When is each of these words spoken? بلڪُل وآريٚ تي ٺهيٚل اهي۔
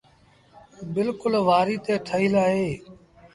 بلڪُل 0.93 1.33
وآريٚ 1.47 1.83
تي 1.85 1.93
ٺهيٚل 2.07 2.33
اهي۔ 2.45 2.69